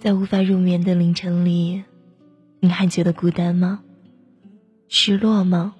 [0.00, 1.84] 在无法入眠的凌晨里，
[2.58, 3.82] 你还觉得孤单吗？
[4.88, 5.74] 失落吗？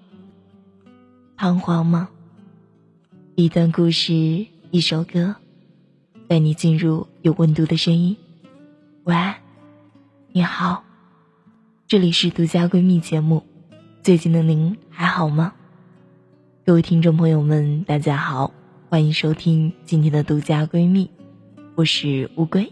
[1.39, 2.11] 彷徨吗？
[3.35, 4.12] 一段故事，
[4.71, 5.37] 一首歌，
[6.29, 8.14] 带你进入有温度的声音。
[9.05, 9.16] 喂，
[10.32, 10.84] 你好，
[11.87, 13.43] 这里是独家闺蜜节目。
[14.02, 15.55] 最近的您还好吗？
[16.66, 18.52] 各位听众朋友们，大家好，
[18.91, 21.11] 欢迎收听今天的独家闺蜜，
[21.75, 22.71] 我是乌龟。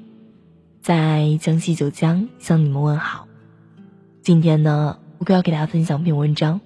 [0.89, 3.29] 在江西九江向你们问好。
[4.23, 6.63] 今天呢，我哥要给大家分享篇文章。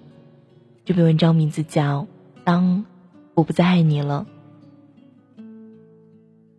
[0.84, 2.02] 这篇文章名字叫
[2.44, 2.84] 《当
[3.34, 4.28] 我不再爱你了》。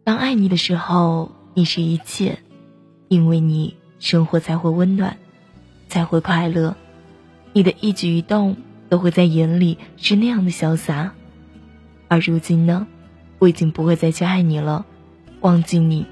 [0.04, 2.40] 当爱你的时候，你是一切，
[3.08, 5.16] 因为你生活才会温暖，
[5.88, 6.76] 才会快乐。
[7.54, 8.58] 你的一举一动
[8.90, 11.14] 都会在眼里是那样的潇洒。
[12.10, 12.88] 而如今呢，
[13.40, 14.86] 我已经不会再去爱你了，
[15.40, 16.06] 忘记你。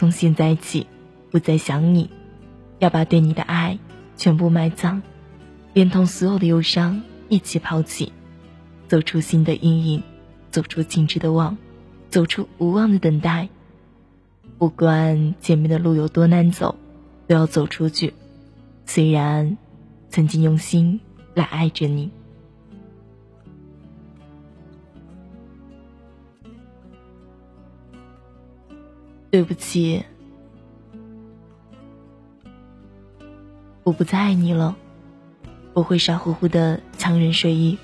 [0.00, 0.86] 从现在起，
[1.30, 2.08] 不再想你，
[2.78, 3.78] 要把对你的爱
[4.16, 5.02] 全部埋葬，
[5.74, 8.10] 连同所有的忧伤一起抛弃，
[8.88, 10.02] 走出新的阴影，
[10.50, 11.58] 走出静止的望，
[12.08, 13.50] 走出无望的等待。
[14.56, 16.76] 不管前面的路有多难走，
[17.26, 18.14] 都要走出去。
[18.86, 19.58] 虽然
[20.08, 20.98] 曾经用心
[21.34, 22.10] 来爱着你，
[29.30, 30.04] 对不起。
[33.84, 34.76] 我不再爱你了，
[35.72, 37.78] 我会傻乎乎的强忍睡意，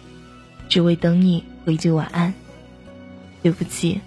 [0.69, 2.35] 只为等你回句晚安。
[3.43, 4.01] 对不起，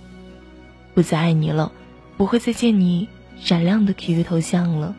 [0.93, 1.71] 不再爱你了，
[2.17, 3.07] 不会再见你
[3.39, 4.93] 闪亮的 QQ 头像了，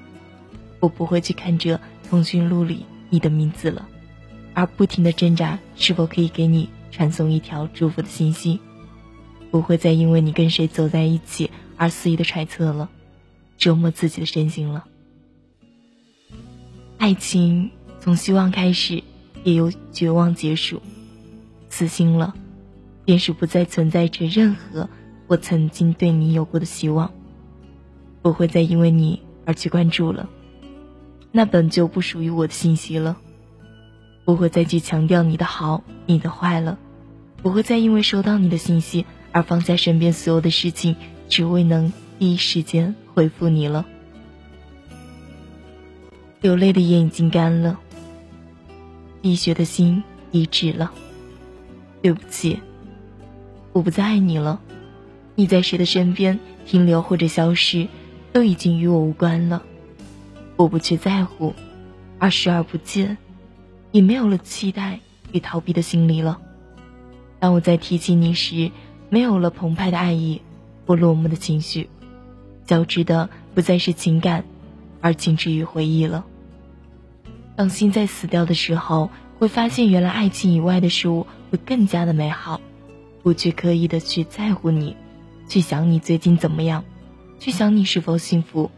[0.81, 3.87] 我不会去看着通讯录里你的名字了，
[4.55, 8.61] 而不停的挣扎是否可以给你传送一条祝福的信息，
[9.51, 12.91] 不会再因为你跟谁走在一起而肆意的揣测了，
[13.57, 14.85] 折磨自己的身心了。
[16.99, 19.03] 爱情从希望开始，
[19.45, 20.83] 也由绝望结束。
[21.71, 22.35] 死心了，
[23.07, 24.91] 便是不再存在着任何
[25.27, 27.11] 我曾经对你有过的希望。
[28.21, 30.29] 不会再因为你而去关注了，
[31.33, 33.17] 那本就不属于我的信息了。
[34.27, 36.79] 不会再去强调你的好、你的坏了。
[37.39, 40.97] 不会再因为收到你的信息而放下身边所有的事情，
[41.31, 43.87] 只为能第一时间回复你了。
[46.41, 47.79] 流泪的眼已经干了，
[49.23, 50.03] 滴血的心
[50.33, 50.93] 已止了。
[52.03, 52.61] 对不起，
[53.73, 54.61] 我不再爱你了。
[55.37, 57.87] 你在谁的身边停留或者消失，
[58.33, 59.63] 都已经与我无关了。
[60.57, 61.55] 我不去在乎，
[62.19, 63.17] 而视而不见，
[63.93, 65.01] 也没有了期待
[65.33, 66.41] 与逃避的心理了。
[67.39, 68.71] 当我在提起你时，
[69.09, 70.43] 没有了澎湃的爱意
[70.91, 71.89] 或落寞的情绪，
[72.67, 74.45] 交织的不再是情感，
[75.01, 76.25] 而仅止于回忆了。
[77.55, 79.09] 当心在死掉的时候，
[79.39, 82.61] 会发现原来爱情以外的事物会更加的美好。
[83.23, 84.97] 不去刻意的去在乎你，
[85.49, 86.85] 去想你最近怎么样，
[87.39, 88.69] 去想你是否幸福。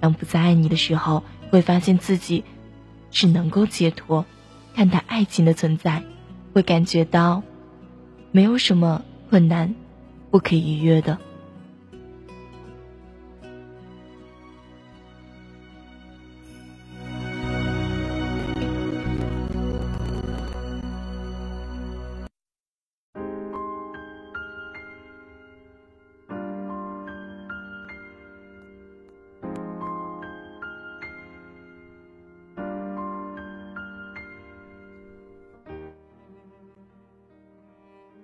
[0.00, 2.42] 当不再爱你的时候，会发现自己
[3.12, 4.26] 只能够解脱，
[4.74, 6.02] 看待爱情的存在，
[6.52, 7.44] 会感觉到
[8.32, 9.72] 没有什么困难
[10.32, 11.16] 不可以逾越的。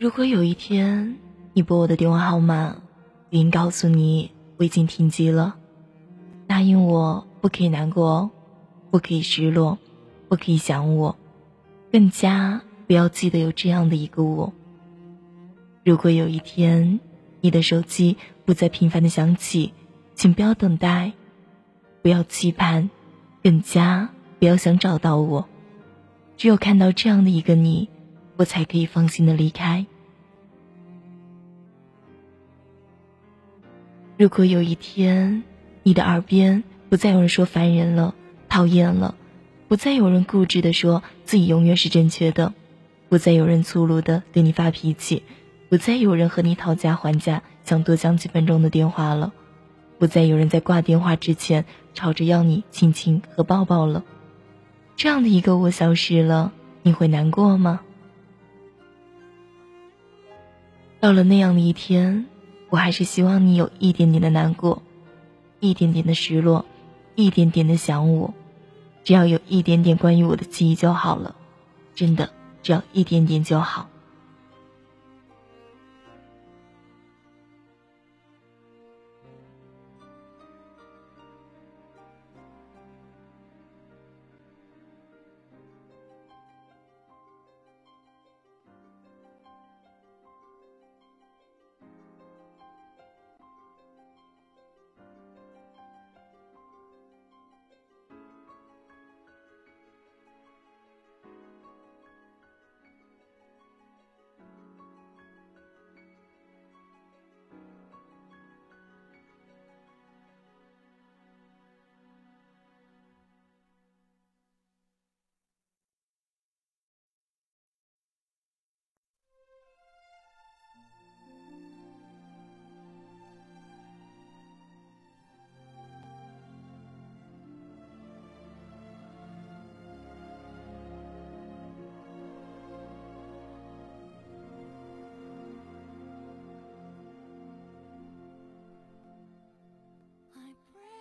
[0.01, 1.19] 如果有一天
[1.53, 2.79] 你拨我的电话号码，
[3.29, 5.57] 语音告诉你我已经停机了，
[6.47, 8.31] 答应我不可以难过，
[8.91, 9.77] 不可以失落，
[10.27, 11.19] 不可以想我，
[11.93, 14.55] 更加不要记得有这样的一个我。
[15.85, 16.99] 如果有一天
[17.43, 18.17] 你的手机
[18.47, 19.75] 不再频繁的响起，
[20.15, 21.13] 请不要等待，
[22.01, 22.89] 不要期盼，
[23.43, 24.09] 更加
[24.39, 25.47] 不要想找到我。
[26.39, 27.91] 只有看到这样的一个你。
[28.37, 29.85] 我才可以放心的离开。
[34.21, 35.45] 如果有一天，
[35.83, 38.15] 你的耳边不再有人说烦人了、
[38.51, 39.15] 讨厌了，
[39.67, 42.53] 不再有人固执的说自己永远是正确的，
[43.09, 45.23] 不再有人粗鲁的对你发脾气，
[45.71, 49.33] 不再有人和你讨价还价想多讲几分钟的电话了，
[49.99, 51.65] 不再有人在挂电话之前
[51.95, 54.05] 吵着要你亲亲和抱抱了，
[54.97, 56.53] 这样的一个我消失了，
[56.83, 57.81] 你会难过吗？
[61.01, 62.27] 到了那样的一天，
[62.71, 64.81] 我还是希望你有一点点的难过，
[65.59, 66.65] 一点点的失落，
[67.17, 68.33] 一点点的想我，
[69.05, 71.35] 只要有一点点关于我的记忆就好了，
[71.95, 72.31] 真的，
[72.63, 73.89] 只要一点点就好。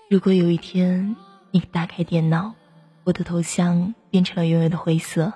[0.10, 1.16] 如果有一天
[1.52, 2.56] 你打开电脑，
[3.04, 5.32] 我的头像变成了永远的灰色，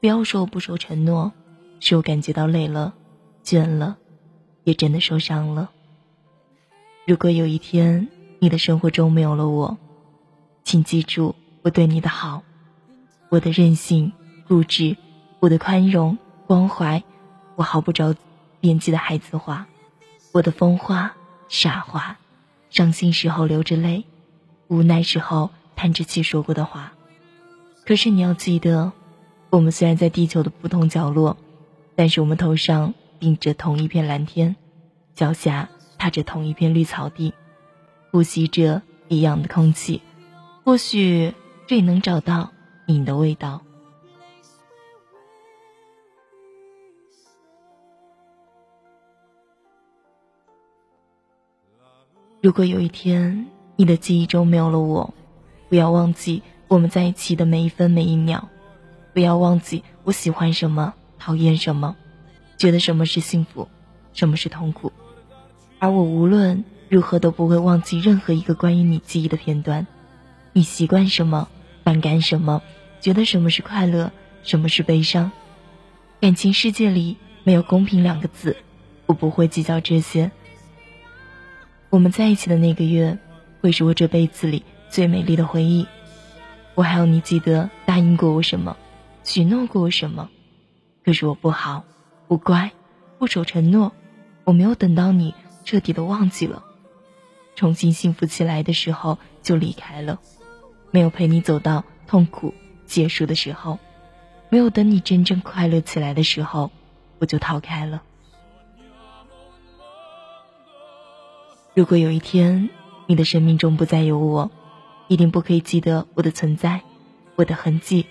[0.00, 1.30] 不要说我不守承诺，
[1.80, 2.94] 是我感觉到累了、
[3.44, 3.98] 倦了，
[4.64, 5.68] 也真的受伤了。
[7.06, 8.08] 如果有一天
[8.38, 9.76] 你的生活中没有了我，
[10.64, 12.42] 请记住我对你的好，
[13.28, 14.10] 我的任性、
[14.48, 14.96] 固执，
[15.40, 16.16] 我的宽容、
[16.46, 17.04] 关怀，
[17.54, 18.14] 我毫不着
[18.60, 19.66] 边际的孩子话，
[20.32, 21.14] 我的疯话、
[21.50, 22.16] 傻话。
[22.70, 24.04] 伤心时候流着泪，
[24.68, 26.92] 无奈时候叹着气说过的话。
[27.84, 28.92] 可是你要记得，
[29.50, 31.36] 我们虽然在地球的不同角落，
[31.96, 34.54] 但是我们头上顶着同一片蓝天，
[35.14, 35.68] 脚下
[35.98, 37.34] 踏着同一片绿草地，
[38.12, 40.00] 呼吸着一样的空气。
[40.64, 41.34] 或许
[41.66, 42.52] 这里能找到
[42.86, 43.62] 你的味道。
[52.42, 53.46] 如果有一天
[53.76, 55.12] 你的记忆中没有了我，
[55.68, 58.48] 不要忘记我们在一起的每一分每一秒，
[59.12, 61.94] 不要忘记我喜欢什么，讨厌什么，
[62.56, 63.68] 觉得什么是幸福，
[64.14, 64.90] 什么是痛苦，
[65.78, 69.86] 而我无论如何都不会忘记任何一个关于你记忆的片段。
[70.54, 71.46] 你习惯什么，
[71.84, 72.62] 反感什么，
[73.02, 74.10] 觉得什么是快乐，
[74.42, 75.30] 什么是悲伤，
[76.22, 78.56] 感情世界里没有公平两个字，
[79.04, 80.30] 我不会计较这些。
[81.90, 83.18] 我们在一起的那个月，
[83.60, 85.88] 会是我这辈子里最美丽的回忆。
[86.76, 88.76] 我还要你记得答应过我什么，
[89.24, 90.30] 许诺过我什么。
[91.04, 91.82] 可是我不好，
[92.28, 92.70] 不乖，
[93.18, 93.90] 不守承诺。
[94.44, 95.34] 我没有等到你
[95.64, 96.62] 彻底的忘记了，
[97.56, 100.20] 重新幸福起来的时候就离开了，
[100.92, 102.54] 没有陪你走到痛苦
[102.86, 103.80] 结束的时候，
[104.48, 106.70] 没有等你真正快乐起来的时候，
[107.18, 108.04] 我就逃开了。
[111.72, 112.68] 如果有一天
[113.06, 114.50] 你的生命中不再有我，
[115.06, 116.80] 一定不可以记得我的存在，
[117.36, 118.06] 我的痕迹，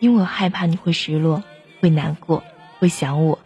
[0.00, 1.44] 因为我害怕你会失落，
[1.80, 2.42] 会难过，
[2.80, 3.38] 会想我。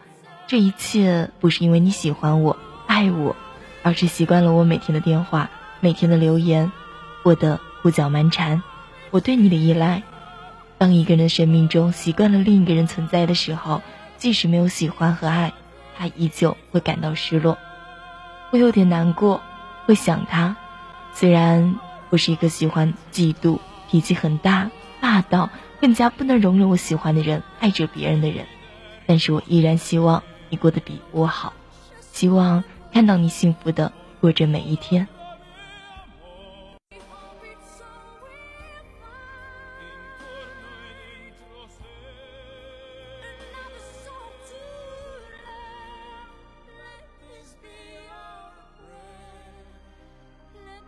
[0.47, 2.57] 这一切不是因为你喜欢我、
[2.87, 3.35] 爱我，
[3.83, 5.51] 而是习惯了我每天的电话、
[5.81, 6.71] 每天的留言，
[7.21, 8.63] 我的胡搅蛮缠，
[9.11, 10.01] 我对你的依赖。
[10.79, 13.83] 当一个人的生命中习惯了另一个人存在的时候，
[14.17, 15.53] 即使没有喜欢和爱，
[15.95, 17.59] 他依旧会感到失落，
[18.49, 19.41] 会有点难过。
[19.89, 20.55] 会想他，
[21.15, 21.79] 虽然
[22.11, 23.57] 我是一个喜欢嫉妒、
[23.89, 24.69] 脾气很大、
[25.01, 25.49] 霸道、
[25.81, 28.45] 更加不能容忍我喜欢的人爱着别人的人，
[29.07, 31.53] 但是我依然希望你过得比我好，
[32.11, 33.91] 希望看到你幸福的
[34.21, 35.07] 过着每一天。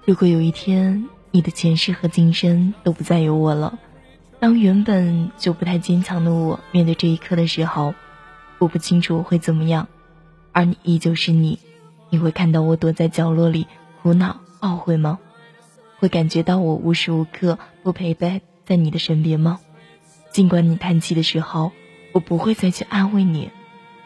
[0.04, 3.78] 如果有一天你的前世和今生都不再有我了，
[4.40, 7.94] 当原本就不太坚强的我面对这一刻的时候，
[8.58, 9.88] 我不清楚我会怎么样，
[10.52, 11.60] 而你依旧是你，
[12.10, 13.68] 你会看到我躲在角落里
[14.02, 15.20] 苦恼懊悔吗？
[16.00, 19.60] 会感觉到我无时无刻不陪伴在你的身边吗？
[20.32, 21.72] 尽管你叹气的时候，
[22.12, 23.50] 我不会再去安慰你；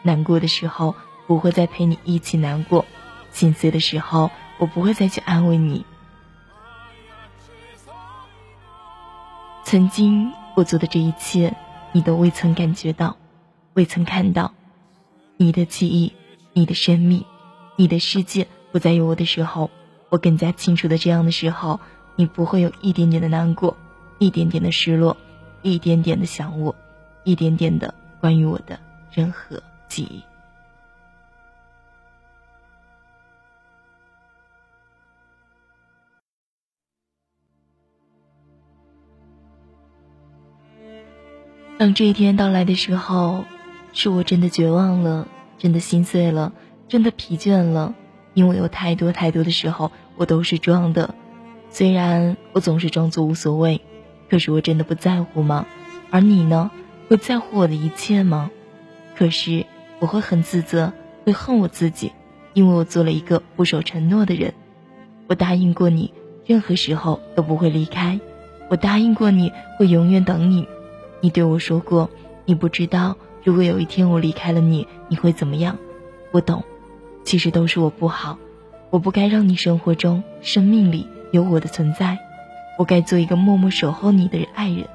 [0.02, 0.94] 难过的时候，
[1.26, 2.84] 不会再陪你一起难过；
[3.32, 5.84] 心碎的时候，我不会再去安慰你。
[9.64, 11.54] 曾经我做的这一切，
[11.92, 13.16] 你都未曾感觉到，
[13.74, 14.52] 未曾看到。
[15.36, 16.12] 你的记忆，
[16.52, 17.24] 你的生命，
[17.76, 19.70] 你的世界不再有我的时候，
[20.08, 21.80] 我更加清楚的这样的时候，
[22.14, 23.76] 你不会有一点点的难过，
[24.18, 25.16] 一点点的失落，
[25.62, 26.74] 一点点的想我，
[27.24, 28.78] 一点点的关于我的
[29.12, 30.22] 任何记忆。
[41.78, 43.44] 当这一天到来的时候，
[43.92, 45.28] 是我真的绝望了，
[45.58, 46.54] 真的心碎了，
[46.88, 47.94] 真的疲倦了。
[48.32, 51.14] 因为有太多太多的时候，我都是装的。
[51.68, 53.82] 虽然我总是装作无所谓，
[54.30, 55.66] 可是我真的不在乎吗？
[56.10, 56.70] 而你呢？
[57.08, 58.50] 会在乎我的一切吗？
[59.14, 59.66] 可是
[60.00, 62.12] 我会很自责，会恨我自己，
[62.54, 64.54] 因为我做了一个不守承诺的人。
[65.26, 66.14] 我答应过你，
[66.46, 68.18] 任何时候都不会离开。
[68.70, 70.66] 我答应过你会永远等你。
[71.20, 72.10] 你对我说过，
[72.44, 75.76] 你不知道如果有一天我离开了你，你会怎么样？
[76.32, 76.62] 我懂，
[77.24, 78.38] 其实都是我不好，
[78.90, 82.18] 我不该让你生活中、生命里有我的存在，
[82.78, 84.86] 我该做一个默默守候你的爱人，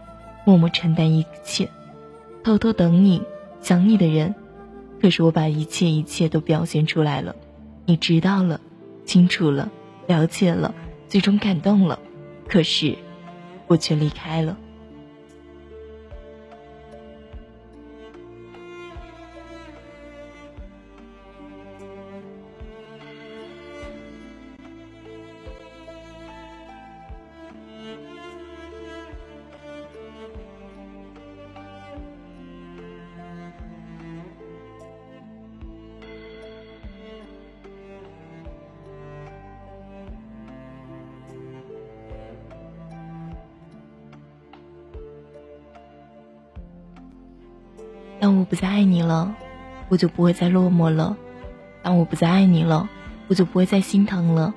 [0.46, 1.70] 默默承担一切，
[2.44, 3.22] 偷偷等你、
[3.62, 4.36] 想你的人。
[5.01, 7.36] 可是我把一切一切都表现出来了，
[7.86, 8.62] 你知道了，
[9.04, 9.72] 清楚了，
[10.06, 10.75] 了解了，
[11.08, 11.98] 最终感动了，
[12.48, 12.96] 可是
[13.66, 14.56] 我却离开了。
[48.22, 49.34] 当我不再爱你了，
[49.90, 51.16] 我就不会再落寞了；
[51.82, 52.88] 当我不再爱你了，
[53.28, 54.54] 我就不会再心疼了；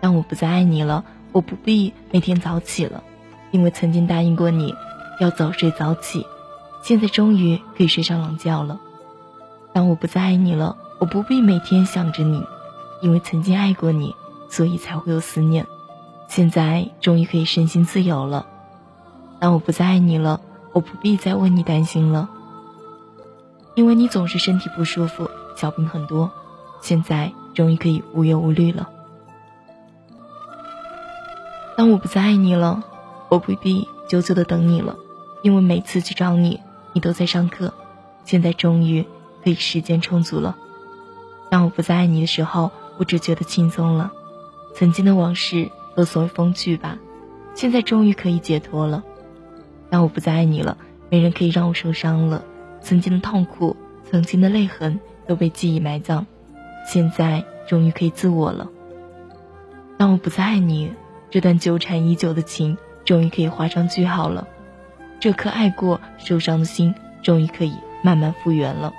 [0.00, 3.04] 当我不再爱你了，我不必每天早起了，
[3.50, 4.74] 因为曾经答应过你
[5.20, 6.24] 要早睡早起，
[6.82, 8.78] 现在终于可以睡上懒觉了；
[9.74, 12.42] 当我不再爱你了，我不必每天想着你，
[13.02, 14.16] 因为曾经爱过你，
[14.48, 15.66] 所以才会有思念，
[16.28, 18.46] 现在终于可以身心自由了；
[19.38, 20.40] 当我不再爱你了，
[20.72, 22.30] 我不必再为你担心了。
[23.74, 26.30] 因为你总是身体不舒服，小病很多，
[26.80, 28.88] 现在终于可以无忧无虑了。
[31.76, 32.82] 当我不再爱你了，
[33.28, 34.96] 我不必久久的等你了，
[35.42, 36.60] 因为每次去找你，
[36.92, 37.72] 你都在上课，
[38.24, 39.06] 现在终于
[39.42, 40.56] 可以时间充足了。
[41.50, 44.12] 当我不再爱你的时候，我只觉得轻松了，
[44.74, 46.98] 曾经的往事都随风去吧，
[47.54, 49.02] 现在终于可以解脱了。
[49.88, 50.76] 当我不再爱你了，
[51.08, 52.44] 没人可以让我受伤了。
[52.82, 53.76] 曾经的痛苦，
[54.10, 56.24] 曾经的泪痕都被记忆埋葬，
[56.86, 58.68] 现在终于可以自我了。
[59.96, 60.92] 当我不再爱你，
[61.30, 64.48] 这段纠缠已久的情终于可以画上句号了，
[65.20, 68.92] 这颗爱过受伤的心终于可以慢慢复原了。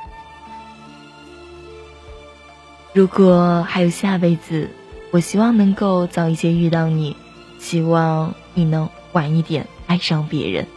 [2.93, 4.69] 如果还有下辈子，
[5.11, 7.15] 我希望能够早一些遇到你，
[7.57, 10.67] 希望你能晚一点爱上别人。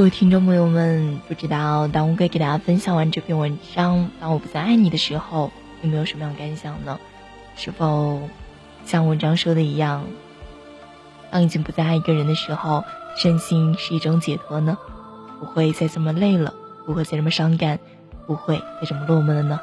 [0.00, 5.52] 各位听众朋友们，不知道当乌龟给大家分享完这篇文章，当我不再爱你的时候，
[5.82, 6.98] 有没有什么样感想呢？
[7.54, 8.18] 是否
[8.86, 10.06] 像文章说的一样，
[11.30, 12.82] 当已经不再爱一个人的时候，
[13.18, 14.78] 身心是一种解脱呢？
[15.38, 16.54] 不会再这么累了，
[16.86, 17.78] 不会再这么伤感，
[18.26, 19.60] 不会再这么落寞了呢？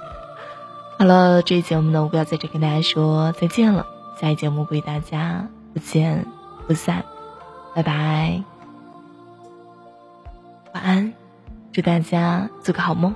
[1.00, 3.88] 好了，这一节目呢，我不要在这跟大家说再见了，
[4.22, 6.28] 下一节目与大家不见
[6.68, 7.04] 不散，
[7.74, 8.57] 拜拜。
[10.78, 11.12] 晚安，
[11.72, 13.16] 祝大家做个好梦。